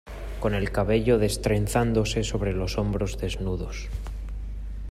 con 0.39 0.55
el 0.55 0.71
cabello 0.71 1.19
destrenzándose 1.19 2.23
sobre 2.23 2.53
los 2.53 2.79
hombros 2.79 3.19
desnudos 3.19 3.87